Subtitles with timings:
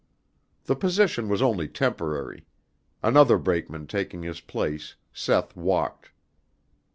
[0.63, 2.47] The position was only temporary.
[3.03, 6.09] Another brakeman taking his place, Seth walked.